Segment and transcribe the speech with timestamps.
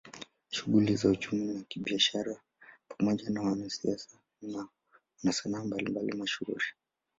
[0.49, 2.41] Shughuli za uchumi na kibiashara
[2.87, 4.67] pamoja na wanasiasa na
[5.23, 6.65] wanasanaa mbalimbali mashuhuri